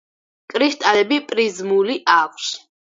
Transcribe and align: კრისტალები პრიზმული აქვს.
კრისტალები 0.53 1.21
პრიზმული 1.29 2.03
აქვს. 2.19 2.55